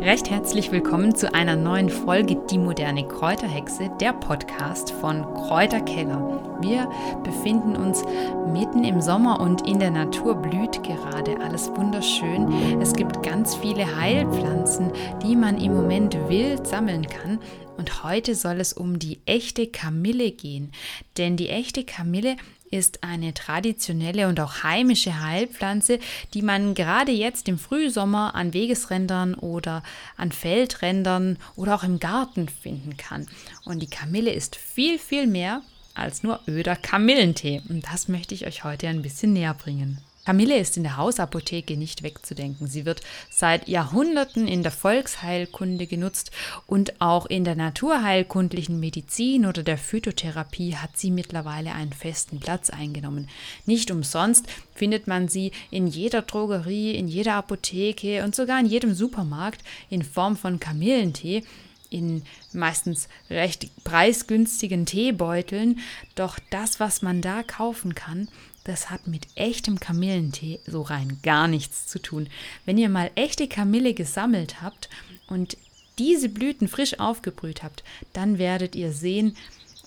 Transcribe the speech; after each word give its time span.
Recht 0.00 0.30
herzlich 0.30 0.72
willkommen 0.72 1.14
zu 1.14 1.34
einer 1.34 1.56
neuen 1.56 1.90
Folge 1.90 2.36
Die 2.50 2.56
moderne 2.56 3.06
Kräuterhexe, 3.06 3.90
der 4.00 4.14
Podcast 4.14 4.92
von 4.92 5.22
Kräuterkeller. 5.34 6.58
Wir 6.62 6.90
befinden 7.22 7.76
uns 7.76 8.02
mitten 8.50 8.82
im 8.84 9.02
Sommer 9.02 9.40
und 9.40 9.68
in 9.68 9.78
der 9.78 9.90
Natur 9.90 10.36
blüht 10.36 10.82
gerade 10.82 11.38
alles 11.42 11.68
wunderschön. 11.76 12.80
Es 12.80 12.94
gibt 12.94 13.22
ganz 13.22 13.54
viele 13.56 13.94
Heilpflanzen, 14.00 14.90
die 15.22 15.36
man 15.36 15.60
im 15.60 15.74
Moment 15.74 16.16
wild 16.30 16.66
sammeln 16.66 17.06
kann. 17.06 17.38
Und 17.76 18.02
heute 18.02 18.34
soll 18.34 18.58
es 18.58 18.72
um 18.72 18.98
die 18.98 19.20
echte 19.26 19.66
Kamille 19.66 20.30
gehen. 20.30 20.72
Denn 21.18 21.36
die 21.36 21.50
echte 21.50 21.84
Kamille 21.84 22.36
ist 22.70 23.02
eine 23.02 23.34
traditionelle 23.34 24.28
und 24.28 24.38
auch 24.40 24.62
heimische 24.62 25.20
Heilpflanze, 25.20 25.98
die 26.34 26.42
man 26.42 26.74
gerade 26.74 27.12
jetzt 27.12 27.48
im 27.48 27.58
Frühsommer 27.58 28.34
an 28.34 28.54
Wegesrändern 28.54 29.34
oder 29.34 29.82
an 30.16 30.32
Feldrändern 30.32 31.38
oder 31.56 31.74
auch 31.74 31.84
im 31.84 31.98
Garten 31.98 32.48
finden 32.48 32.96
kann. 32.96 33.26
Und 33.64 33.80
die 33.80 33.90
Kamille 33.90 34.32
ist 34.32 34.56
viel, 34.56 34.98
viel 34.98 35.26
mehr 35.26 35.62
als 35.94 36.22
nur 36.22 36.40
öder 36.46 36.76
Kamillentee. 36.76 37.62
Und 37.68 37.84
das 37.86 38.08
möchte 38.08 38.34
ich 38.34 38.46
euch 38.46 38.64
heute 38.64 38.88
ein 38.88 39.02
bisschen 39.02 39.32
näher 39.32 39.54
bringen. 39.54 39.98
Kamille 40.24 40.58
ist 40.58 40.76
in 40.76 40.82
der 40.82 40.96
Hausapotheke 40.96 41.76
nicht 41.76 42.02
wegzudenken. 42.02 42.66
Sie 42.66 42.84
wird 42.84 43.00
seit 43.30 43.68
Jahrhunderten 43.68 44.46
in 44.46 44.62
der 44.62 44.70
Volksheilkunde 44.70 45.86
genutzt 45.86 46.30
und 46.66 47.00
auch 47.00 47.26
in 47.26 47.44
der 47.44 47.56
naturheilkundlichen 47.56 48.78
Medizin 48.78 49.46
oder 49.46 49.62
der 49.62 49.78
Phytotherapie 49.78 50.76
hat 50.76 50.96
sie 50.96 51.10
mittlerweile 51.10 51.72
einen 51.72 51.92
festen 51.92 52.38
Platz 52.38 52.70
eingenommen. 52.70 53.28
Nicht 53.66 53.90
umsonst 53.90 54.46
findet 54.74 55.06
man 55.06 55.28
sie 55.28 55.52
in 55.70 55.86
jeder 55.86 56.22
Drogerie, 56.22 56.94
in 56.94 57.08
jeder 57.08 57.34
Apotheke 57.34 58.22
und 58.22 58.34
sogar 58.34 58.60
in 58.60 58.66
jedem 58.66 58.94
Supermarkt 58.94 59.62
in 59.88 60.02
Form 60.02 60.36
von 60.36 60.60
Kamillentee 60.60 61.42
in 61.90 62.22
meistens 62.52 63.08
recht 63.28 63.68
preisgünstigen 63.84 64.86
Teebeuteln. 64.86 65.80
Doch 66.14 66.38
das, 66.50 66.80
was 66.80 67.02
man 67.02 67.20
da 67.20 67.42
kaufen 67.42 67.94
kann, 67.94 68.28
das 68.70 68.88
hat 68.88 69.08
mit 69.08 69.26
echtem 69.34 69.80
Kamillentee 69.80 70.60
so 70.64 70.82
rein 70.82 71.18
gar 71.24 71.48
nichts 71.48 71.88
zu 71.88 71.98
tun. 71.98 72.28
Wenn 72.64 72.78
ihr 72.78 72.88
mal 72.88 73.10
echte 73.16 73.48
Kamille 73.48 73.94
gesammelt 73.94 74.62
habt 74.62 74.88
und 75.26 75.56
diese 75.98 76.28
Blüten 76.28 76.68
frisch 76.68 77.00
aufgebrüht 77.00 77.64
habt, 77.64 77.82
dann 78.12 78.38
werdet 78.38 78.76
ihr 78.76 78.92
sehen 78.92 79.36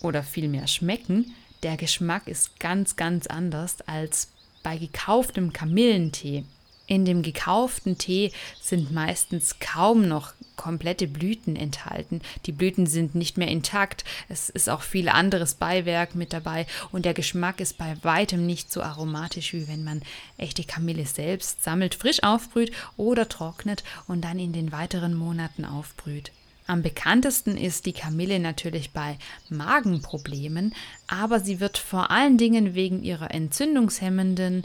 oder 0.02 0.22
vielmehr 0.22 0.68
schmecken, 0.68 1.34
der 1.64 1.78
Geschmack 1.78 2.28
ist 2.28 2.60
ganz, 2.60 2.98
ganz 2.98 3.28
anders 3.28 3.78
als 3.88 4.34
bei 4.64 4.78
gekauftem 4.78 5.54
Kamillentee. 5.54 6.44
In 6.86 7.06
dem 7.06 7.22
gekauften 7.22 7.98
Tee 7.98 8.34
sind 8.62 8.92
meistens 8.92 9.60
kaum 9.60 10.08
noch 10.08 10.34
komplette 10.58 11.08
Blüten 11.08 11.56
enthalten. 11.56 12.22
Die 12.46 12.52
Blüten 12.52 12.88
sind 12.88 13.16
nicht 13.16 13.38
mehr 13.38 13.48
intakt. 13.48 14.04
Es 14.28 14.50
ist 14.50 14.70
auch 14.70 14.82
viel 14.82 15.08
anderes 15.08 15.56
Beiwerk 15.56 16.14
mit 16.14 16.34
dabei 16.34 16.68
und 16.92 17.06
der 17.06 17.14
Geschmack 17.14 17.62
ist 17.62 17.78
bei 17.78 17.96
weitem 18.04 18.46
nicht 18.46 18.72
so 18.72 18.82
aromatisch, 18.82 19.54
wie 19.54 19.68
wenn 19.68 19.84
man 19.84 20.02
echte 20.38 20.66
Kamille 20.66 21.06
selbst 21.06 21.64
sammelt, 21.64 21.96
frisch 21.96 22.22
aufbrüht 22.22 22.72
oder 22.98 23.30
trocknet 23.30 23.84
und 24.08 24.22
dann 24.22 24.38
in 24.38 24.52
den 24.52 24.72
weiteren 24.72 25.14
Monaten 25.16 25.64
aufbrüht. 25.64 26.32
Am 26.66 26.82
bekanntesten 26.82 27.58
ist 27.58 27.86
die 27.86 27.94
Kamille 27.94 28.40
natürlich 28.40 28.92
bei 28.92 29.18
Magenproblemen, 29.50 30.74
aber 31.08 31.42
sie 31.42 31.60
wird 31.60 31.78
vor 31.78 32.10
allen 32.10 32.38
Dingen 32.38 32.74
wegen 32.74 33.04
ihrer 33.04 33.32
entzündungshemmenden 33.32 34.64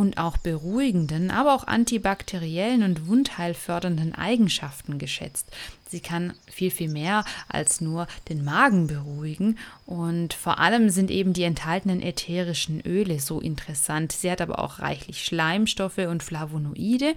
und 0.00 0.18
auch 0.18 0.38
beruhigenden, 0.38 1.30
aber 1.30 1.54
auch 1.54 1.66
antibakteriellen 1.66 2.82
und 2.82 3.06
wundheilfördernden 3.06 4.14
Eigenschaften 4.14 4.98
geschätzt. 4.98 5.46
Sie 5.90 6.00
kann 6.00 6.34
viel, 6.48 6.70
viel 6.70 6.88
mehr 6.88 7.24
als 7.48 7.80
nur 7.80 8.06
den 8.28 8.44
Magen 8.44 8.86
beruhigen 8.86 9.58
und 9.86 10.34
vor 10.34 10.60
allem 10.60 10.88
sind 10.88 11.10
eben 11.10 11.32
die 11.32 11.42
enthaltenen 11.42 12.00
ätherischen 12.00 12.80
Öle 12.86 13.18
so 13.18 13.40
interessant. 13.40 14.12
Sie 14.12 14.30
hat 14.30 14.40
aber 14.40 14.60
auch 14.60 14.78
reichlich 14.78 15.24
Schleimstoffe 15.24 15.98
und 15.98 16.22
Flavonoide 16.22 17.14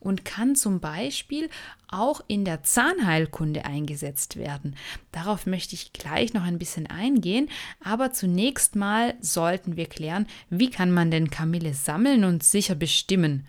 und 0.00 0.24
kann 0.24 0.56
zum 0.56 0.80
Beispiel 0.80 1.50
auch 1.88 2.22
in 2.26 2.46
der 2.46 2.62
Zahnheilkunde 2.62 3.66
eingesetzt 3.66 4.36
werden. 4.36 4.76
Darauf 5.12 5.44
möchte 5.44 5.74
ich 5.74 5.92
gleich 5.92 6.32
noch 6.32 6.42
ein 6.42 6.58
bisschen 6.58 6.86
eingehen, 6.86 7.50
aber 7.84 8.12
zunächst 8.12 8.76
mal 8.76 9.14
sollten 9.20 9.76
wir 9.76 9.86
klären, 9.86 10.26
wie 10.48 10.70
kann 10.70 10.90
man 10.90 11.10
denn 11.10 11.28
Kamille 11.28 11.74
sammeln 11.74 12.24
und 12.24 12.42
sicher 12.42 12.74
bestimmen. 12.74 13.46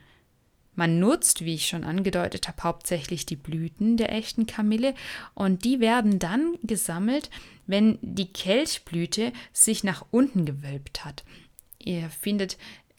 Man 0.78 1.00
nutzt, 1.00 1.44
wie 1.44 1.56
ich 1.56 1.68
schon 1.68 1.84
angedeutet 1.84 2.48
habe, 2.48 2.62
hauptsächlich 2.62 3.26
die 3.26 3.36
Blüten 3.36 3.98
der 3.98 4.12
echten 4.12 4.46
Kamille 4.46 4.94
und 5.34 5.66
die 5.66 5.80
werden 5.80 6.20
dann 6.20 6.54
gesammelt, 6.62 7.32
wenn 7.66 7.98
die 8.02 8.32
Kelchblüte 8.32 9.34
sich 9.52 9.84
nach 9.84 10.06
unten 10.12 10.46
gewölbt 10.46 11.04
hat. 11.04 11.24
Ihr 11.80 12.12
findet 12.12 12.58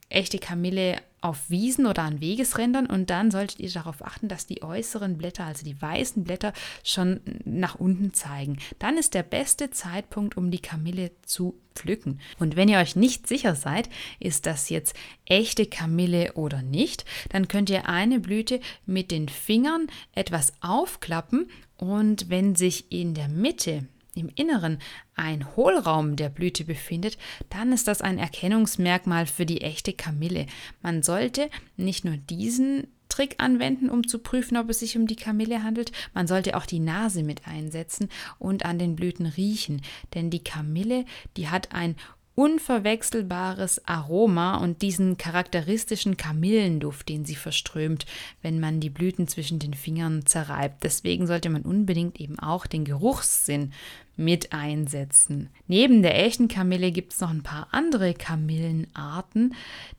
echte 0.09 0.39
Kamille 0.39 1.01
auf 1.21 1.51
Wiesen 1.51 1.87
oder 1.87 2.03
an 2.03 2.21
Wegesrändern 2.21 2.87
und 2.87 3.11
dann 3.11 3.31
solltet 3.31 3.59
ihr 3.59 3.71
darauf 3.71 4.05
achten, 4.05 4.29
dass 4.29 4.47
die 4.47 4.63
äußeren 4.63 5.19
Blätter, 5.19 5.45
also 5.45 5.65
die 5.65 5.81
weißen 5.81 6.23
Blätter, 6.23 6.53
schon 6.85 7.21
nach 7.45 7.75
unten 7.75 8.15
zeigen. 8.15 8.59
Dann 8.79 8.97
ist 8.97 9.15
der 9.15 9.25
beste 9.25 9.71
Zeitpunkt, 9.71 10.37
um 10.37 10.51
die 10.51 10.61
Kamille 10.61 11.11
zu 11.25 11.59
pflücken. 11.75 12.21
Und 12.39 12.55
wenn 12.55 12.69
ihr 12.69 12.79
euch 12.79 12.95
nicht 12.95 13.27
sicher 13.27 13.57
seid, 13.57 13.89
ist 14.21 14.47
das 14.47 14.69
jetzt 14.69 14.95
echte 15.25 15.67
Kamille 15.67 16.35
oder 16.35 16.63
nicht, 16.63 17.05
dann 17.31 17.49
könnt 17.49 17.71
ihr 17.71 17.89
eine 17.89 18.21
Blüte 18.21 18.61
mit 18.87 19.11
den 19.11 19.29
Fingern 19.29 19.89
etwas 20.15 20.53
aufklappen 20.61 21.51
und 21.77 22.31
wenn 22.31 22.55
sich 22.55 22.93
in 22.93 23.15
der 23.15 23.29
Mitte 23.29 23.87
im 24.19 24.31
Inneren 24.35 24.79
ein 25.15 25.57
Hohlraum 25.57 26.17
der 26.17 26.29
Blüte 26.29 26.65
befindet, 26.65 27.19
dann 27.51 27.73
ist 27.73 27.89
das 27.89 28.03
ein 28.03 28.19
Erkennungsmerkmal 28.19 29.27
für 29.27 29.47
die 29.47 29.63
echte 29.63 29.93
Kamille. 29.93 30.47
Man 30.83 31.03
sollte 31.03 31.49
nicht 31.77 32.05
nur 32.05 32.17
diesen 32.17 32.89
Trick 33.09 33.37
anwenden, 33.39 33.91
um 33.91 34.07
zu 34.07 34.19
prüfen, 34.19 34.57
ob 34.57 34.69
es 34.71 34.81
sich 34.81 34.97
um 34.97 35.07
die 35.07 35.17
Kamille 35.17 35.63
handelt. 35.63 35.93
Man 36.15 36.27
sollte 36.27 36.57
auch 36.57 36.67
die 36.67 36.81
Nase 36.81 37.23
mit 37.23 37.47
einsetzen 37.47 38.09
und 38.39 38.65
an 38.65 38.79
den 38.79 38.97
Blüten 38.97 39.27
riechen, 39.27 39.83
denn 40.15 40.31
die 40.31 40.45
Kamille, 40.45 41.05
die 41.37 41.49
hat 41.49 41.75
ein 41.75 41.97
unverwechselbares 42.39 43.89
Aroma 43.89 44.59
und 44.59 44.81
diesen 44.81 45.17
charakteristischen 45.17 46.17
Kamillenduft, 46.17 47.09
den 47.09 47.25
sie 47.25 47.35
verströmt, 47.35 48.07
wenn 48.43 48.61
man 48.61 48.79
die 48.79 48.91
Blüten 48.91 49.27
zwischen 49.27 49.59
den 49.59 49.75
Fingern 49.75 50.25
zerreibt. 50.25 50.85
Deswegen 50.85 51.27
sollte 51.27 51.51
man 51.51 51.63
unbedingt 51.63 52.21
eben 52.21 52.39
auch 52.39 52.67
den 52.69 52.85
Geruchssinn 52.85 53.73
mit 54.19 54.53
einsetzen. 54.53 55.49
Neben 55.69 56.03
der 56.03 56.23
echten 56.25 56.49
Kamille 56.49 56.91
gibt 56.91 57.13
es 57.13 57.21
noch 57.21 57.31
ein 57.31 57.45
paar 57.45 57.69
andere 57.71 58.15
Kamillenarten, 58.15 59.55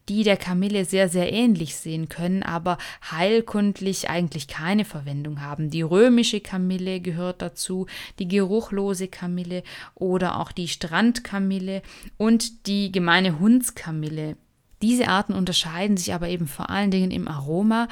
die 0.09 0.23
der 0.23 0.35
Kamille 0.35 0.83
sehr, 0.83 1.07
sehr 1.07 1.31
ähnlich 1.31 1.77
sehen 1.77 2.09
können, 2.09 2.43
aber 2.43 2.77
heilkundlich 3.09 4.09
eigentlich 4.09 4.49
keine 4.49 4.83
Verwendung 4.83 5.41
haben. 5.41 5.69
Die 5.69 5.81
römische 5.81 6.41
Kamille 6.41 6.99
gehört 6.99 7.41
dazu, 7.41 7.87
die 8.19 8.27
geruchlose 8.27 9.07
Kamille 9.07 9.63
oder 9.95 10.37
auch 10.39 10.51
die 10.51 10.67
Strandkamille 10.67 11.81
und 12.17 12.67
die 12.67 12.91
gemeine 12.91 13.39
Hundskamille. 13.39 14.35
Diese 14.81 15.07
Arten 15.07 15.33
unterscheiden 15.33 15.95
sich 15.95 16.13
aber 16.13 16.27
eben 16.27 16.47
vor 16.47 16.69
allen 16.69 16.91
Dingen 16.91 17.11
im 17.11 17.27
Aroma, 17.27 17.87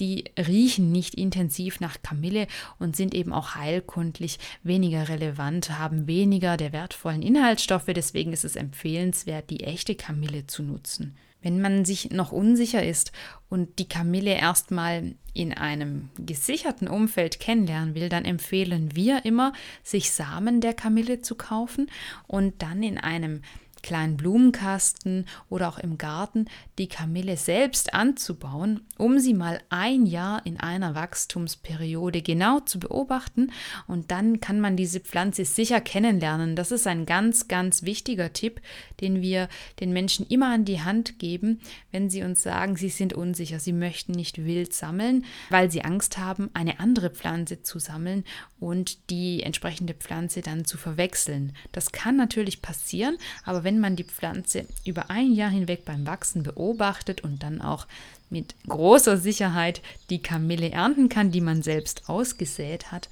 die 0.00 0.24
riechen 0.38 0.90
nicht 0.90 1.14
intensiv 1.14 1.80
nach 1.80 2.02
Kamille 2.02 2.46
und 2.78 2.96
sind 2.96 3.14
eben 3.14 3.32
auch 3.32 3.54
heilkundlich 3.54 4.38
weniger 4.62 5.08
relevant, 5.08 5.78
haben 5.78 6.06
weniger 6.06 6.56
der 6.56 6.72
wertvollen 6.72 7.22
Inhaltsstoffe. 7.22 7.86
Deswegen 7.86 8.32
ist 8.32 8.44
es 8.44 8.56
empfehlenswert, 8.56 9.50
die 9.50 9.64
echte 9.64 9.94
Kamille 9.94 10.46
zu 10.46 10.62
nutzen. 10.62 11.16
Wenn 11.42 11.60
man 11.60 11.84
sich 11.86 12.10
noch 12.10 12.32
unsicher 12.32 12.84
ist 12.84 13.12
und 13.48 13.78
die 13.78 13.88
Kamille 13.88 14.34
erstmal 14.34 15.14
in 15.32 15.54
einem 15.54 16.10
gesicherten 16.18 16.86
Umfeld 16.86 17.40
kennenlernen 17.40 17.94
will, 17.94 18.08
dann 18.10 18.26
empfehlen 18.26 18.94
wir 18.94 19.24
immer, 19.24 19.52
sich 19.82 20.10
Samen 20.10 20.60
der 20.60 20.74
Kamille 20.74 21.22
zu 21.22 21.36
kaufen 21.36 21.90
und 22.26 22.60
dann 22.60 22.82
in 22.82 22.98
einem 22.98 23.40
kleinen 23.82 24.16
Blumenkasten 24.16 25.26
oder 25.48 25.68
auch 25.68 25.78
im 25.78 25.98
Garten 25.98 26.46
die 26.78 26.88
Kamille 26.88 27.36
selbst 27.36 27.94
anzubauen, 27.94 28.80
um 28.96 29.18
sie 29.18 29.34
mal 29.34 29.60
ein 29.68 30.06
Jahr 30.06 30.44
in 30.46 30.58
einer 30.58 30.94
Wachstumsperiode 30.94 32.22
genau 32.22 32.60
zu 32.60 32.80
beobachten 32.80 33.52
und 33.86 34.10
dann 34.10 34.40
kann 34.40 34.60
man 34.60 34.76
diese 34.76 35.00
Pflanze 35.00 35.44
sicher 35.44 35.80
kennenlernen. 35.80 36.56
Das 36.56 36.72
ist 36.72 36.86
ein 36.86 37.06
ganz, 37.06 37.48
ganz 37.48 37.82
wichtiger 37.82 38.32
Tipp, 38.32 38.60
den 39.00 39.20
wir 39.20 39.48
den 39.80 39.92
Menschen 39.92 40.26
immer 40.26 40.52
an 40.52 40.64
die 40.64 40.80
Hand 40.80 41.18
geben, 41.18 41.60
wenn 41.92 42.10
sie 42.10 42.22
uns 42.22 42.42
sagen, 42.42 42.76
sie 42.76 42.88
sind 42.88 43.12
unsicher, 43.12 43.60
sie 43.60 43.72
möchten 43.72 44.12
nicht 44.12 44.44
wild 44.44 44.72
sammeln, 44.72 45.24
weil 45.48 45.70
sie 45.70 45.82
Angst 45.82 46.18
haben, 46.18 46.50
eine 46.54 46.80
andere 46.80 47.10
Pflanze 47.10 47.62
zu 47.62 47.78
sammeln 47.78 48.24
und 48.58 49.10
die 49.10 49.42
entsprechende 49.42 49.94
Pflanze 49.94 50.40
dann 50.40 50.64
zu 50.64 50.76
verwechseln. 50.76 51.52
Das 51.72 51.92
kann 51.92 52.16
natürlich 52.16 52.62
passieren, 52.62 53.16
aber 53.44 53.64
wenn 53.64 53.69
wenn 53.70 53.78
man 53.78 53.94
die 53.94 54.02
Pflanze 54.02 54.66
über 54.84 55.10
ein 55.10 55.32
Jahr 55.32 55.48
hinweg 55.48 55.84
beim 55.84 56.04
Wachsen 56.04 56.42
beobachtet 56.42 57.20
und 57.20 57.44
dann 57.44 57.62
auch 57.62 57.86
mit 58.28 58.56
großer 58.66 59.16
Sicherheit 59.16 59.80
die 60.10 60.20
Kamille 60.20 60.72
ernten 60.72 61.08
kann, 61.08 61.30
die 61.30 61.40
man 61.40 61.62
selbst 61.62 62.08
ausgesät 62.08 62.90
hat, 62.90 63.08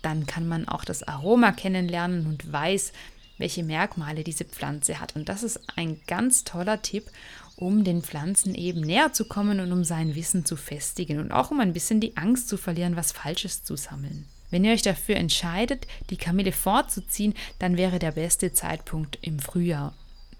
dann 0.00 0.24
kann 0.24 0.48
man 0.48 0.66
auch 0.68 0.86
das 0.86 1.02
Aroma 1.02 1.52
kennenlernen 1.52 2.26
und 2.26 2.50
weiß, 2.50 2.92
welche 3.36 3.62
Merkmale 3.62 4.24
diese 4.24 4.46
Pflanze 4.46 5.00
hat. 5.00 5.16
Und 5.16 5.28
das 5.28 5.42
ist 5.42 5.60
ein 5.76 6.00
ganz 6.06 6.44
toller 6.44 6.80
Tipp, 6.80 7.10
um 7.54 7.84
den 7.84 8.00
Pflanzen 8.00 8.54
eben 8.54 8.80
näher 8.80 9.12
zu 9.12 9.26
kommen 9.26 9.60
und 9.60 9.70
um 9.70 9.84
sein 9.84 10.14
Wissen 10.14 10.46
zu 10.46 10.56
festigen 10.56 11.18
und 11.18 11.30
auch 11.30 11.50
um 11.50 11.60
ein 11.60 11.74
bisschen 11.74 12.00
die 12.00 12.16
Angst 12.16 12.48
zu 12.48 12.56
verlieren, 12.56 12.96
was 12.96 13.12
Falsches 13.12 13.64
zu 13.64 13.76
sammeln. 13.76 14.24
Wenn 14.50 14.64
ihr 14.64 14.72
euch 14.72 14.82
dafür 14.82 15.16
entscheidet, 15.16 15.86
die 16.10 16.16
Kamille 16.16 16.52
vorzuziehen, 16.52 17.34
dann 17.58 17.76
wäre 17.76 17.98
der 17.98 18.12
beste 18.12 18.52
Zeitpunkt 18.52 19.18
im 19.22 19.38
Frühjahr. 19.38 19.94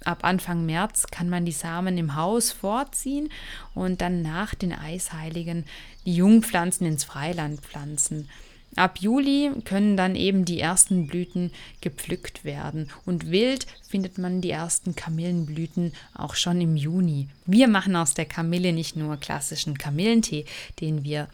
Ab 0.04 0.22
Anfang 0.22 0.66
März 0.66 1.06
kann 1.10 1.30
man 1.30 1.46
die 1.46 1.52
Samen 1.52 1.96
im 1.96 2.14
Haus 2.14 2.52
vorziehen 2.52 3.30
und 3.74 4.02
dann 4.02 4.20
nach 4.20 4.54
den 4.54 4.72
Eisheiligen 4.72 5.64
die 6.04 6.14
Jungpflanzen 6.14 6.86
ins 6.86 7.04
Freiland 7.04 7.60
pflanzen. 7.60 8.28
Ab 8.76 8.98
Juli 9.00 9.52
können 9.64 9.96
dann 9.96 10.16
eben 10.16 10.44
die 10.44 10.58
ersten 10.58 11.06
Blüten 11.06 11.52
gepflückt 11.80 12.44
werden 12.44 12.90
und 13.06 13.30
wild 13.30 13.66
findet 13.88 14.18
man 14.18 14.40
die 14.40 14.50
ersten 14.50 14.96
Kamillenblüten 14.96 15.92
auch 16.12 16.34
schon 16.34 16.60
im 16.60 16.76
Juni. 16.76 17.28
Wir 17.46 17.68
machen 17.68 17.94
aus 17.94 18.14
der 18.14 18.24
Kamille 18.26 18.72
nicht 18.72 18.96
nur 18.96 19.16
klassischen 19.16 19.78
Kamillentee, 19.78 20.44
den 20.80 21.04
wir 21.04 21.28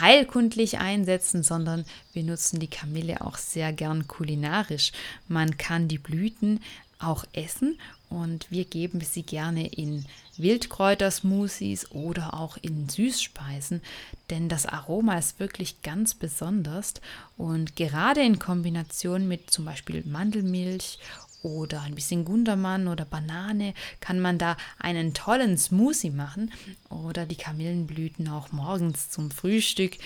heilkundlich 0.00 0.78
einsetzen, 0.78 1.42
sondern 1.42 1.84
wir 2.12 2.22
nutzen 2.22 2.60
die 2.60 2.68
Kamille 2.68 3.20
auch 3.20 3.36
sehr 3.36 3.72
gern 3.72 4.08
kulinarisch. 4.08 4.92
Man 5.28 5.56
kann 5.56 5.88
die 5.88 5.98
Blüten 5.98 6.60
auch 6.98 7.24
essen 7.32 7.78
und 8.08 8.50
wir 8.50 8.64
geben 8.64 9.00
sie 9.00 9.22
gerne 9.22 9.66
in 9.66 10.06
Wildkräutersmoothies 10.36 11.90
oder 11.92 12.34
auch 12.34 12.56
in 12.60 12.88
Süßspeisen, 12.88 13.82
denn 14.30 14.48
das 14.48 14.66
Aroma 14.66 15.18
ist 15.18 15.38
wirklich 15.38 15.82
ganz 15.82 16.14
besonders 16.14 16.94
und 17.36 17.76
gerade 17.76 18.22
in 18.22 18.38
Kombination 18.38 19.28
mit 19.28 19.50
zum 19.50 19.64
Beispiel 19.64 20.02
Mandelmilch 20.06 20.98
oder 21.44 21.82
ein 21.82 21.94
bisschen 21.94 22.24
Gundermann 22.24 22.88
oder 22.88 23.04
Banane 23.04 23.74
kann 24.00 24.18
man 24.18 24.38
da 24.38 24.56
einen 24.78 25.14
tollen 25.14 25.56
Smoothie 25.58 26.10
machen 26.10 26.50
oder 26.88 27.26
die 27.26 27.36
Kamillenblüten 27.36 28.28
auch 28.28 28.50
morgens 28.50 29.10
zum 29.10 29.30
Frühstück 29.30 29.98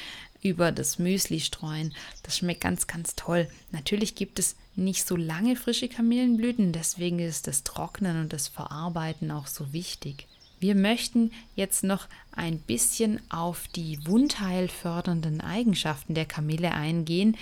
über 0.43 0.73
das 0.73 0.99
Müsli 0.99 1.40
streuen. 1.40 1.94
Das 2.23 2.37
schmeckt 2.37 2.61
ganz, 2.61 2.87
ganz 2.87 3.14
toll. 3.17 3.49
Natürlich 3.70 4.14
gibt 4.14 4.38
es 4.38 4.56
nicht 4.76 5.06
so 5.06 5.17
lange 5.17 5.56
frische 5.56 5.88
Kamillenblüten, 5.88 6.73
deswegen 6.73 7.19
ist 7.19 7.46
das 7.46 7.64
Trocknen 7.64 8.20
und 8.20 8.32
das 8.32 8.49
Verarbeiten 8.49 9.31
auch 9.31 9.46
so 9.46 9.73
wichtig. 9.73 10.26
Wir 10.61 10.75
möchten 10.75 11.31
jetzt 11.55 11.84
noch 11.84 12.08
ein 12.32 12.58
bisschen 12.58 13.20
auf 13.31 13.69
die 13.69 14.05
wundheilfördernden 14.06 15.41
Eigenschaften 15.41 16.14
der 16.14 16.26
Kamille 16.26 16.73
eingehen, 16.73 17.37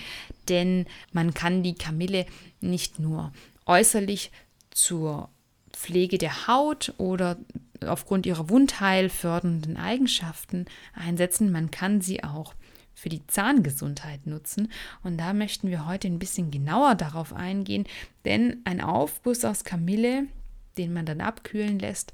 denn 0.48 0.86
man 1.12 1.32
kann 1.32 1.62
die 1.62 1.74
Kamille 1.74 2.26
nicht 2.60 2.98
nur 2.98 3.32
äußerlich 3.66 4.30
zur 4.70 5.28
Pflege 5.72 6.18
der 6.18 6.46
Haut 6.46 6.94
oder 6.96 7.36
aufgrund 7.84 8.24
ihrer 8.26 8.48
wundheilfördernden 8.48 9.76
Eigenschaften 9.76 10.64
einsetzen, 10.94 11.52
man 11.52 11.70
kann 11.70 12.00
sie 12.00 12.24
auch 12.24 12.54
für 12.94 13.10
die 13.10 13.26
Zahngesundheit 13.26 14.26
nutzen. 14.26 14.72
Und 15.02 15.18
da 15.18 15.34
möchten 15.34 15.68
wir 15.68 15.86
heute 15.86 16.08
ein 16.08 16.18
bisschen 16.18 16.50
genauer 16.50 16.94
darauf 16.94 17.34
eingehen, 17.34 17.84
denn 18.24 18.62
ein 18.64 18.80
Aufguss 18.80 19.44
aus 19.44 19.64
Kamille, 19.64 20.26
den 20.78 20.94
man 20.94 21.04
dann 21.04 21.20
abkühlen 21.20 21.78
lässt, 21.78 22.12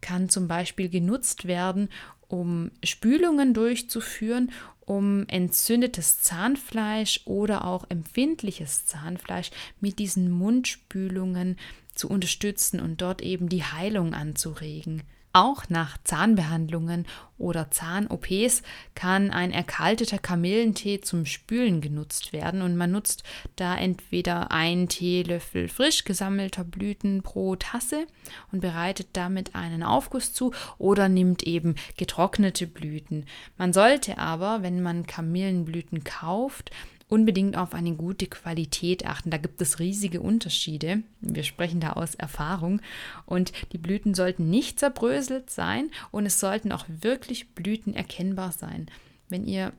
kann 0.00 0.28
zum 0.28 0.48
Beispiel 0.48 0.88
genutzt 0.88 1.46
werden, 1.46 1.88
um 2.32 2.70
Spülungen 2.82 3.52
durchzuführen, 3.52 4.50
um 4.80 5.26
entzündetes 5.28 6.22
Zahnfleisch 6.22 7.20
oder 7.26 7.66
auch 7.66 7.84
empfindliches 7.90 8.86
Zahnfleisch 8.86 9.50
mit 9.80 9.98
diesen 9.98 10.30
Mundspülungen 10.30 11.58
zu 11.94 12.08
unterstützen 12.08 12.80
und 12.80 13.02
dort 13.02 13.20
eben 13.20 13.50
die 13.50 13.62
Heilung 13.62 14.14
anzuregen. 14.14 15.02
Auch 15.34 15.64
nach 15.70 15.96
Zahnbehandlungen 16.04 17.06
oder 17.38 17.70
Zahn-OPs 17.70 18.62
kann 18.94 19.30
ein 19.30 19.50
erkalteter 19.50 20.18
Kamillentee 20.18 21.00
zum 21.00 21.24
Spülen 21.24 21.80
genutzt 21.80 22.34
werden 22.34 22.60
und 22.60 22.76
man 22.76 22.90
nutzt 22.90 23.22
da 23.56 23.74
entweder 23.74 24.52
einen 24.52 24.88
Teelöffel 24.88 25.68
frisch 25.68 26.04
gesammelter 26.04 26.64
Blüten 26.64 27.22
pro 27.22 27.56
Tasse 27.56 28.06
und 28.52 28.60
bereitet 28.60 29.08
damit 29.14 29.54
einen 29.54 29.82
Aufguss 29.82 30.34
zu 30.34 30.52
oder 30.76 31.08
nimmt 31.08 31.44
eben 31.44 31.76
getrocknete 31.96 32.66
Blüten. 32.66 33.24
Man 33.56 33.72
sollte 33.72 34.18
aber, 34.18 34.62
wenn 34.62 34.82
man 34.82 35.06
Kamillenblüten 35.06 36.04
kauft, 36.04 36.70
unbedingt 37.12 37.58
auf 37.58 37.74
eine 37.74 37.94
gute 37.94 38.26
Qualität 38.26 39.04
achten. 39.04 39.28
Da 39.28 39.36
gibt 39.36 39.60
es 39.60 39.78
riesige 39.78 40.22
Unterschiede. 40.22 41.02
Wir 41.20 41.42
sprechen 41.42 41.78
da 41.78 41.92
aus 41.92 42.14
Erfahrung. 42.14 42.80
Und 43.26 43.52
die 43.72 43.78
Blüten 43.78 44.14
sollten 44.14 44.48
nicht 44.48 44.80
zerbröselt 44.80 45.50
sein 45.50 45.90
und 46.10 46.24
es 46.24 46.40
sollten 46.40 46.72
auch 46.72 46.86
wirklich 46.88 47.50
Blüten 47.50 47.94
erkennbar 47.94 48.52
sein. 48.52 48.86
Wenn 49.28 49.46
ihr 49.46 49.74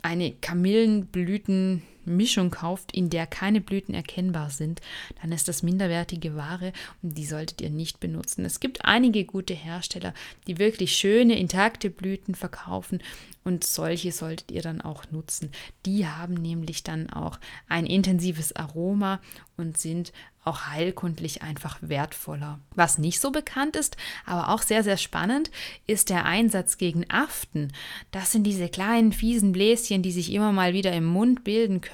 eine 0.00 0.32
Kamillenblüten 0.32 1.82
Mischung 2.04 2.50
kauft, 2.50 2.92
in 2.92 3.10
der 3.10 3.26
keine 3.26 3.60
Blüten 3.60 3.94
erkennbar 3.94 4.50
sind, 4.50 4.80
dann 5.20 5.32
ist 5.32 5.48
das 5.48 5.62
minderwertige 5.62 6.36
Ware 6.36 6.72
und 7.02 7.16
die 7.16 7.26
solltet 7.26 7.60
ihr 7.60 7.70
nicht 7.70 8.00
benutzen. 8.00 8.44
Es 8.44 8.60
gibt 8.60 8.84
einige 8.84 9.24
gute 9.24 9.54
Hersteller, 9.54 10.14
die 10.46 10.58
wirklich 10.58 10.96
schöne, 10.96 11.38
intakte 11.38 11.90
Blüten 11.90 12.34
verkaufen 12.34 13.00
und 13.44 13.64
solche 13.64 14.12
solltet 14.12 14.50
ihr 14.52 14.62
dann 14.62 14.80
auch 14.80 15.10
nutzen. 15.10 15.50
Die 15.84 16.06
haben 16.06 16.34
nämlich 16.34 16.84
dann 16.84 17.10
auch 17.10 17.38
ein 17.68 17.86
intensives 17.86 18.54
Aroma 18.54 19.20
und 19.56 19.78
sind 19.78 20.12
auch 20.44 20.66
heilkundlich 20.66 21.42
einfach 21.42 21.78
wertvoller. 21.80 22.58
Was 22.74 22.98
nicht 22.98 23.20
so 23.20 23.30
bekannt 23.30 23.76
ist, 23.76 23.96
aber 24.26 24.48
auch 24.48 24.62
sehr, 24.62 24.82
sehr 24.82 24.96
spannend, 24.96 25.50
ist 25.86 26.10
der 26.10 26.24
Einsatz 26.24 26.78
gegen 26.78 27.08
Aften. 27.10 27.72
Das 28.10 28.32
sind 28.32 28.44
diese 28.44 28.68
kleinen, 28.68 29.12
fiesen 29.12 29.52
Bläschen, 29.52 30.02
die 30.02 30.10
sich 30.10 30.32
immer 30.32 30.50
mal 30.50 30.72
wieder 30.72 30.92
im 30.92 31.04
Mund 31.04 31.44
bilden 31.44 31.80
können. 31.80 31.91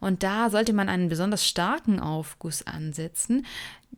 Und 0.00 0.22
da 0.22 0.50
sollte 0.50 0.72
man 0.72 0.88
einen 0.88 1.08
besonders 1.08 1.46
starken 1.46 2.00
Aufguss 2.00 2.66
ansetzen, 2.66 3.46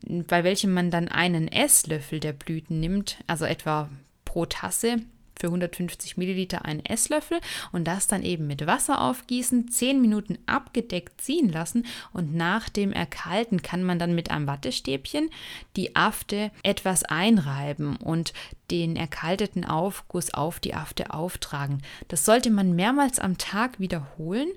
bei 0.02 0.44
welchem 0.44 0.72
man 0.72 0.90
dann 0.90 1.08
einen 1.08 1.48
Esslöffel 1.48 2.20
der 2.20 2.32
Blüten 2.32 2.80
nimmt, 2.80 3.18
also 3.26 3.44
etwa 3.44 3.88
pro 4.24 4.46
Tasse 4.46 4.98
für 5.38 5.48
150 5.48 6.16
Milliliter 6.16 6.64
einen 6.64 6.84
Esslöffel 6.84 7.40
und 7.72 7.84
das 7.84 8.06
dann 8.06 8.22
eben 8.22 8.46
mit 8.46 8.66
Wasser 8.66 9.00
aufgießen, 9.00 9.68
10 9.68 10.00
Minuten 10.00 10.38
abgedeckt 10.46 11.20
ziehen 11.20 11.48
lassen 11.48 11.86
und 12.12 12.34
nach 12.34 12.68
dem 12.68 12.92
Erkalten 12.92 13.62
kann 13.62 13.82
man 13.82 13.98
dann 13.98 14.14
mit 14.14 14.30
einem 14.30 14.46
Wattestäbchen 14.46 15.30
die 15.76 15.96
Afte 15.96 16.50
etwas 16.62 17.04
einreiben 17.04 17.96
und 17.96 18.32
den 18.70 18.96
erkalteten 18.96 19.64
Aufguss 19.64 20.32
auf 20.32 20.60
die 20.60 20.74
Afte 20.74 21.12
auftragen. 21.12 21.82
Das 22.08 22.24
sollte 22.24 22.50
man 22.50 22.74
mehrmals 22.74 23.18
am 23.18 23.36
Tag 23.36 23.78
wiederholen 23.78 24.48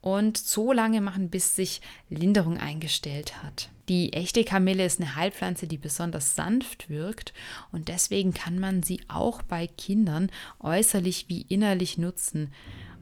und 0.00 0.36
so 0.36 0.72
lange 0.72 1.00
machen, 1.00 1.30
bis 1.30 1.56
sich 1.56 1.80
Linderung 2.08 2.58
eingestellt 2.58 3.42
hat. 3.42 3.70
Die 3.88 4.12
echte 4.12 4.44
Kamille 4.44 4.84
ist 4.84 5.00
eine 5.00 5.16
Heilpflanze, 5.16 5.66
die 5.66 5.78
besonders 5.78 6.34
sanft 6.34 6.90
wirkt 6.90 7.32
und 7.72 7.88
deswegen 7.88 8.34
kann 8.34 8.58
man 8.58 8.82
sie 8.82 9.00
auch 9.08 9.42
bei 9.42 9.66
Kindern 9.66 10.30
äußerlich 10.60 11.26
wie 11.28 11.42
innerlich 11.42 11.96
nutzen. 11.96 12.52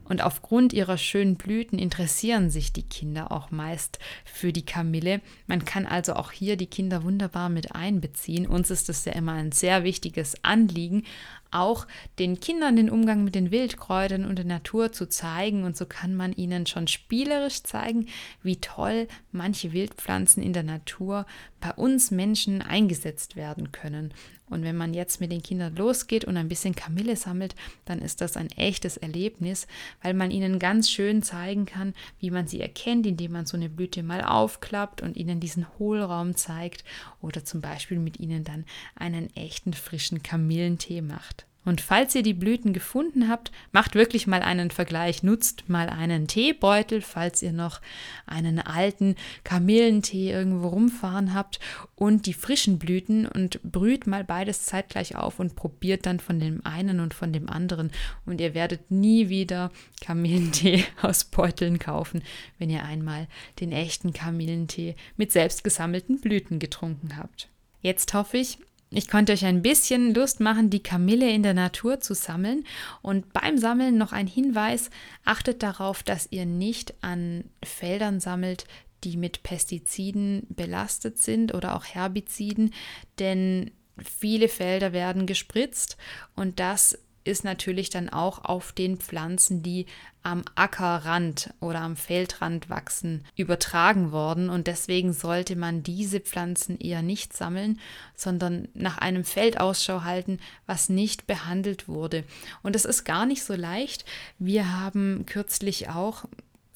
Und 0.08 0.22
aufgrund 0.22 0.72
ihrer 0.72 0.98
schönen 0.98 1.34
Blüten 1.34 1.80
interessieren 1.80 2.48
sich 2.48 2.72
die 2.72 2.84
Kinder 2.84 3.32
auch 3.32 3.50
meist 3.50 3.98
für 4.24 4.52
die 4.52 4.64
Kamille. 4.64 5.20
Man 5.48 5.64
kann 5.64 5.84
also 5.84 6.14
auch 6.14 6.30
hier 6.30 6.56
die 6.56 6.68
Kinder 6.68 7.02
wunderbar 7.02 7.48
mit 7.48 7.74
einbeziehen. 7.74 8.46
Uns 8.46 8.70
ist 8.70 8.88
es 8.88 9.04
ja 9.04 9.12
immer 9.12 9.32
ein 9.32 9.50
sehr 9.50 9.82
wichtiges 9.82 10.44
Anliegen, 10.44 11.02
auch 11.50 11.86
den 12.18 12.40
Kindern 12.40 12.76
den 12.76 12.90
Umgang 12.90 13.24
mit 13.24 13.34
den 13.34 13.50
Wildkräutern 13.50 14.24
und 14.24 14.36
der 14.36 14.44
Natur 14.44 14.92
zu 14.92 15.08
zeigen. 15.08 15.64
Und 15.64 15.76
so 15.76 15.86
kann 15.86 16.14
man 16.14 16.32
ihnen 16.32 16.66
schon 16.66 16.88
spielerisch 16.88 17.62
zeigen, 17.62 18.06
wie 18.42 18.56
toll 18.56 19.08
manche 19.32 19.72
Wildpflanzen 19.72 20.42
in 20.42 20.52
der 20.52 20.62
Natur 20.62 21.26
bei 21.60 21.72
uns 21.72 22.10
Menschen 22.10 22.62
eingesetzt 22.62 23.36
werden 23.36 23.72
können. 23.72 24.12
Und 24.48 24.62
wenn 24.62 24.76
man 24.76 24.94
jetzt 24.94 25.20
mit 25.20 25.32
den 25.32 25.42
Kindern 25.42 25.74
losgeht 25.74 26.24
und 26.24 26.36
ein 26.36 26.48
bisschen 26.48 26.74
Kamille 26.74 27.16
sammelt, 27.16 27.56
dann 27.84 28.00
ist 28.00 28.20
das 28.20 28.36
ein 28.36 28.50
echtes 28.50 28.96
Erlebnis, 28.96 29.66
weil 30.02 30.14
man 30.14 30.30
ihnen 30.30 30.58
ganz 30.58 30.88
schön 30.90 31.22
zeigen 31.22 31.66
kann, 31.66 31.94
wie 32.20 32.30
man 32.30 32.46
sie 32.46 32.60
erkennt, 32.60 33.06
indem 33.06 33.32
man 33.32 33.46
so 33.46 33.56
eine 33.56 33.68
Blüte 33.68 34.02
mal 34.02 34.22
aufklappt 34.22 35.02
und 35.02 35.16
ihnen 35.16 35.40
diesen 35.40 35.66
Hohlraum 35.78 36.36
zeigt 36.36 36.84
oder 37.20 37.44
zum 37.44 37.60
Beispiel 37.60 37.98
mit 37.98 38.20
ihnen 38.20 38.44
dann 38.44 38.64
einen 38.94 39.34
echten 39.34 39.72
frischen 39.72 40.22
Kamillentee 40.22 41.02
macht. 41.02 41.45
Und 41.66 41.80
falls 41.80 42.14
ihr 42.14 42.22
die 42.22 42.32
Blüten 42.32 42.72
gefunden 42.72 43.28
habt, 43.28 43.50
macht 43.72 43.96
wirklich 43.96 44.28
mal 44.28 44.40
einen 44.40 44.70
Vergleich. 44.70 45.24
Nutzt 45.24 45.68
mal 45.68 45.88
einen 45.88 46.28
Teebeutel, 46.28 47.02
falls 47.02 47.42
ihr 47.42 47.52
noch 47.52 47.80
einen 48.24 48.60
alten 48.60 49.16
Kamillentee 49.42 50.30
irgendwo 50.30 50.68
rumfahren 50.68 51.34
habt 51.34 51.58
und 51.96 52.26
die 52.26 52.34
frischen 52.34 52.78
Blüten 52.78 53.26
und 53.26 53.60
brüht 53.64 54.06
mal 54.06 54.22
beides 54.22 54.64
zeitgleich 54.64 55.16
auf 55.16 55.40
und 55.40 55.56
probiert 55.56 56.06
dann 56.06 56.20
von 56.20 56.38
dem 56.38 56.64
einen 56.64 57.00
und 57.00 57.14
von 57.14 57.32
dem 57.32 57.50
anderen. 57.50 57.90
Und 58.26 58.40
ihr 58.40 58.54
werdet 58.54 58.92
nie 58.92 59.28
wieder 59.28 59.72
Kamillentee 60.00 60.84
aus 61.02 61.24
Beuteln 61.24 61.80
kaufen, 61.80 62.22
wenn 62.58 62.70
ihr 62.70 62.84
einmal 62.84 63.26
den 63.58 63.72
echten 63.72 64.12
Kamillentee 64.12 64.94
mit 65.16 65.32
selbst 65.32 65.64
gesammelten 65.64 66.20
Blüten 66.20 66.60
getrunken 66.60 67.16
habt. 67.16 67.48
Jetzt 67.82 68.14
hoffe 68.14 68.38
ich, 68.38 68.58
ich 68.96 69.08
konnte 69.08 69.34
euch 69.34 69.44
ein 69.44 69.60
bisschen 69.60 70.14
Lust 70.14 70.40
machen, 70.40 70.70
die 70.70 70.82
Kamille 70.82 71.30
in 71.30 71.42
der 71.42 71.52
Natur 71.52 72.00
zu 72.00 72.14
sammeln. 72.14 72.64
Und 73.02 73.30
beim 73.34 73.58
Sammeln 73.58 73.98
noch 73.98 74.12
ein 74.12 74.26
Hinweis, 74.26 74.88
achtet 75.22 75.62
darauf, 75.62 76.02
dass 76.02 76.28
ihr 76.30 76.46
nicht 76.46 76.94
an 77.02 77.44
Feldern 77.62 78.20
sammelt, 78.20 78.64
die 79.04 79.18
mit 79.18 79.42
Pestiziden 79.42 80.46
belastet 80.48 81.18
sind 81.18 81.52
oder 81.52 81.76
auch 81.76 81.84
Herbiziden, 81.84 82.72
denn 83.18 83.70
viele 84.02 84.48
Felder 84.48 84.94
werden 84.94 85.26
gespritzt. 85.26 85.98
Und 86.34 86.58
das 86.58 86.98
ist 87.26 87.44
natürlich 87.44 87.90
dann 87.90 88.08
auch 88.08 88.44
auf 88.44 88.72
den 88.72 88.98
Pflanzen, 88.98 89.62
die 89.62 89.86
am 90.22 90.44
Ackerrand 90.56 91.54
oder 91.60 91.82
am 91.82 91.94
Feldrand 91.94 92.68
wachsen, 92.68 93.24
übertragen 93.36 94.10
worden. 94.10 94.50
Und 94.50 94.66
deswegen 94.66 95.12
sollte 95.12 95.54
man 95.54 95.84
diese 95.84 96.18
Pflanzen 96.18 96.80
eher 96.80 97.02
nicht 97.02 97.32
sammeln, 97.32 97.78
sondern 98.16 98.66
nach 98.74 98.98
einem 98.98 99.22
Feld 99.22 99.60
Ausschau 99.60 100.02
halten, 100.02 100.40
was 100.66 100.88
nicht 100.88 101.28
behandelt 101.28 101.86
wurde. 101.86 102.24
Und 102.64 102.74
das 102.74 102.84
ist 102.84 103.04
gar 103.04 103.24
nicht 103.24 103.44
so 103.44 103.54
leicht. 103.54 104.04
Wir 104.40 104.72
haben 104.72 105.26
kürzlich 105.26 105.90
auch 105.90 106.24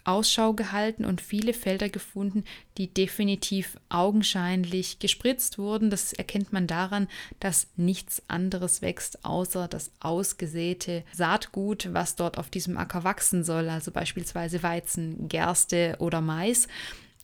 Ausschau 0.05 0.53
gehalten 0.55 1.05
und 1.05 1.21
viele 1.21 1.53
Felder 1.53 1.89
gefunden, 1.89 2.45
die 2.79 2.89
definitiv 2.89 3.77
augenscheinlich 3.89 4.99
gespritzt 4.99 5.59
wurden. 5.59 5.91
Das 5.91 6.13
erkennt 6.13 6.53
man 6.53 6.67
daran, 6.67 7.09
dass 7.39 7.69
nichts 7.77 8.23
anderes 8.29 8.83
wächst, 8.83 9.25
außer 9.25 9.69
das 9.69 9.91
ausgesäte 10.01 11.05
Saatgut, 11.13 11.93
was 11.93 12.17
dort 12.17 12.39
auf 12.39 12.51
diesem 12.51 12.77
Acker 12.77 13.05
wachsen 13.05 13.45
soll, 13.45 13.69
also 13.69 13.91
beispielsweise 13.91 14.63
Weizen, 14.63 15.29
Gerste 15.29 15.97
oder 15.99 16.21
Mais. 16.21 16.69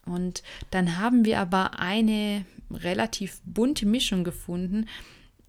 Und 0.04 0.42
dann 0.70 0.98
haben 0.98 1.24
wir 1.24 1.40
aber 1.40 1.78
eine 1.80 2.44
relativ 2.70 3.40
bunte 3.44 3.86
Mischung 3.86 4.24
gefunden. 4.24 4.86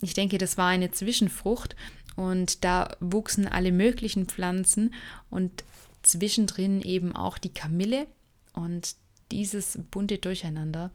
Ich 0.01 0.13
denke, 0.13 0.38
das 0.38 0.57
war 0.57 0.67
eine 0.67 0.91
Zwischenfrucht 0.91 1.75
und 2.15 2.63
da 2.63 2.96
wuchsen 3.00 3.48
alle 3.48 3.72
möglichen 3.72 4.25
Pflanzen 4.25 4.93
und 5.29 5.63
zwischendrin 6.07 6.81
eben 6.81 7.15
auch 7.15 7.37
die 7.37 7.53
Kamille 7.53 8.07
und 8.53 8.95
dieses 9.31 9.79
bunte 9.91 10.17
Durcheinander, 10.17 10.91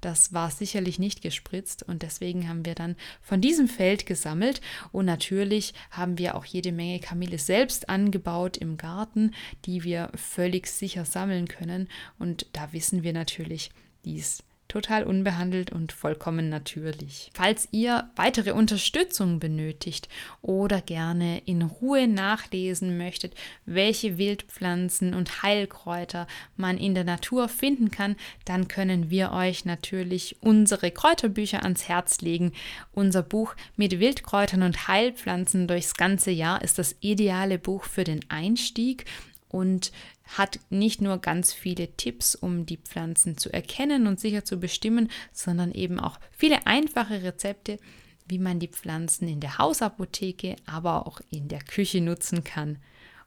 das 0.00 0.32
war 0.32 0.50
sicherlich 0.50 0.98
nicht 0.98 1.22
gespritzt 1.22 1.84
und 1.84 2.02
deswegen 2.02 2.48
haben 2.48 2.64
wir 2.64 2.74
dann 2.74 2.96
von 3.22 3.40
diesem 3.40 3.68
Feld 3.68 4.04
gesammelt 4.04 4.60
und 4.90 5.06
natürlich 5.06 5.74
haben 5.90 6.18
wir 6.18 6.34
auch 6.34 6.44
jede 6.44 6.72
Menge 6.72 6.98
Kamille 6.98 7.38
selbst 7.38 7.88
angebaut 7.88 8.56
im 8.56 8.76
Garten, 8.76 9.32
die 9.64 9.84
wir 9.84 10.10
völlig 10.16 10.66
sicher 10.66 11.04
sammeln 11.04 11.46
können 11.46 11.88
und 12.18 12.46
da 12.52 12.72
wissen 12.72 13.04
wir 13.04 13.12
natürlich, 13.12 13.70
dies 14.04 14.42
total 14.72 15.04
unbehandelt 15.04 15.70
und 15.70 15.92
vollkommen 15.92 16.48
natürlich. 16.48 17.30
Falls 17.34 17.68
ihr 17.72 18.10
weitere 18.16 18.52
Unterstützung 18.52 19.38
benötigt 19.38 20.08
oder 20.40 20.80
gerne 20.80 21.42
in 21.44 21.60
Ruhe 21.60 22.08
nachlesen 22.08 22.96
möchtet, 22.96 23.34
welche 23.66 24.16
Wildpflanzen 24.16 25.12
und 25.12 25.42
Heilkräuter 25.42 26.26
man 26.56 26.78
in 26.78 26.94
der 26.94 27.04
Natur 27.04 27.50
finden 27.50 27.90
kann, 27.90 28.16
dann 28.46 28.66
können 28.66 29.10
wir 29.10 29.32
euch 29.32 29.66
natürlich 29.66 30.36
unsere 30.40 30.90
Kräuterbücher 30.90 31.64
ans 31.64 31.86
Herz 31.88 32.22
legen. 32.22 32.52
Unser 32.92 33.22
Buch 33.22 33.54
mit 33.76 34.00
Wildkräutern 34.00 34.62
und 34.62 34.88
Heilpflanzen 34.88 35.68
durchs 35.68 35.96
ganze 35.96 36.30
Jahr 36.30 36.62
ist 36.62 36.78
das 36.78 36.96
ideale 37.00 37.58
Buch 37.58 37.84
für 37.84 38.04
den 38.04 38.20
Einstieg 38.30 39.04
und 39.52 39.92
hat 40.24 40.60
nicht 40.70 41.00
nur 41.00 41.18
ganz 41.18 41.52
viele 41.52 41.96
Tipps, 41.96 42.34
um 42.34 42.66
die 42.66 42.78
Pflanzen 42.78 43.36
zu 43.36 43.52
erkennen 43.52 44.06
und 44.06 44.20
sicher 44.20 44.44
zu 44.44 44.58
bestimmen, 44.58 45.10
sondern 45.32 45.72
eben 45.72 45.98
auch 46.00 46.18
viele 46.30 46.66
einfache 46.66 47.22
Rezepte, 47.22 47.78
wie 48.26 48.38
man 48.38 48.58
die 48.58 48.68
Pflanzen 48.68 49.28
in 49.28 49.40
der 49.40 49.58
Hausapotheke, 49.58 50.56
aber 50.64 51.06
auch 51.06 51.20
in 51.30 51.48
der 51.48 51.60
Küche 51.60 52.00
nutzen 52.00 52.44
kann. 52.44 52.78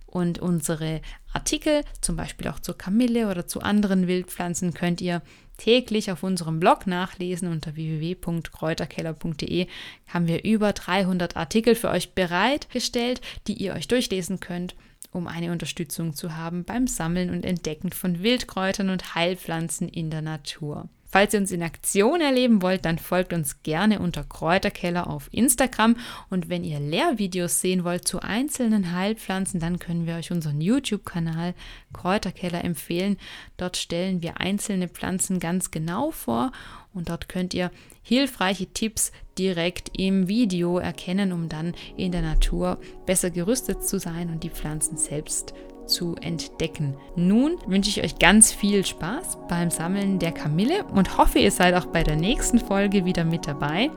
und 0.06 0.40
unsere 0.40 1.00
Artikel, 1.32 1.86
zum 2.02 2.18
Beispiel 2.18 2.50
auch 2.50 2.60
zur 2.60 2.78
Kamille 2.78 3.30
oder 3.30 3.48
zu 3.48 3.62
anderen 3.62 4.08
Wildpflanzen, 4.08 4.74
könnt 4.74 5.00
ihr 5.00 5.22
täglich 5.56 6.12
auf 6.12 6.24
unserem 6.24 6.60
Blog 6.60 6.88
nachlesen. 6.88 7.48
Unter 7.48 7.78
www.kräuterkeller.de 7.78 9.68
haben 10.10 10.28
wir 10.28 10.44
über 10.44 10.74
300 10.74 11.38
Artikel 11.38 11.76
für 11.76 11.90
euch 11.90 12.16
bereitgestellt, 12.16 13.22
die 13.48 13.54
ihr 13.54 13.76
euch 13.76 13.88
durchlesen 13.88 14.42
könnt 14.42 14.76
um 15.12 15.28
eine 15.28 15.52
Unterstützung 15.52 16.14
zu 16.14 16.36
haben 16.36 16.64
beim 16.64 16.88
Sammeln 16.88 17.30
und 17.30 17.46
Entdecken 17.46 17.92
von 17.92 18.24
Wildkräutern 18.24 18.90
und 18.90 19.16
Heilpflanzen 19.16 19.90
in 19.90 20.10
der 20.10 20.22
Natur. 20.22 20.90
Falls 21.12 21.34
ihr 21.34 21.42
uns 21.42 21.52
in 21.52 21.62
Aktion 21.62 22.22
erleben 22.22 22.62
wollt, 22.62 22.86
dann 22.86 22.98
folgt 22.98 23.34
uns 23.34 23.64
gerne 23.64 24.00
unter 24.00 24.24
Kräuterkeller 24.24 25.08
auf 25.08 25.28
Instagram. 25.34 25.98
Und 26.30 26.48
wenn 26.48 26.64
ihr 26.64 26.80
Lehrvideos 26.80 27.60
sehen 27.60 27.84
wollt 27.84 28.08
zu 28.08 28.22
einzelnen 28.22 28.94
Heilpflanzen, 28.94 29.60
dann 29.60 29.78
können 29.78 30.08
wir 30.08 30.16
euch 30.16 30.32
unseren 30.32 30.62
YouTube-Kanal 30.62 31.54
Kräuterkeller 31.92 32.64
empfehlen. 32.64 33.18
Dort 33.58 33.76
stellen 33.76 34.22
wir 34.22 34.40
einzelne 34.40 34.88
Pflanzen 34.88 35.42
ganz 35.42 35.70
genau 35.70 36.12
vor 36.12 36.54
und 36.94 37.10
dort 37.10 37.28
könnt 37.28 37.54
ihr 37.54 37.72
hilfreiche 38.02 38.68
Tipps 38.68 39.12
direkt 39.38 39.98
im 39.98 40.28
Video 40.28 40.78
erkennen, 40.78 41.32
um 41.32 41.50
dann 41.50 41.74
in 41.98 42.12
der 42.12 42.22
Natur 42.22 42.80
besser 43.06 43.30
gerüstet 43.30 43.84
zu 43.84 44.00
sein 44.00 44.30
und 44.30 44.44
die 44.44 44.50
Pflanzen 44.50 44.98
selbst 44.98 45.54
zu 45.88 46.16
entdecken. 46.22 46.96
Nun 47.16 47.58
wünsche 47.68 47.90
ich 47.90 48.04
euch 48.04 48.18
ganz 48.18 48.52
viel 48.52 48.86
Spaß 48.86 49.38
beim 49.48 49.70
Sammeln 49.70 50.20
der 50.20 50.32
Kamille 50.32 50.86
und 50.86 51.18
hoffe, 51.18 51.40
ihr 51.40 51.52
seid 51.52 51.76
auch 51.76 51.88
bei 51.88 52.04
der 52.04 52.16
nächsten 52.16 52.60
Folge 52.60 53.06
wieder 53.06 53.26
mit 53.26 53.48
dabei. 53.48 53.90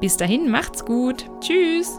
Bis 0.00 0.16
dahin, 0.16 0.50
macht's 0.50 0.84
gut. 0.84 1.24
Tschüss. 1.40 1.98